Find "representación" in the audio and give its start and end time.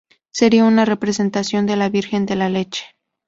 0.83-1.67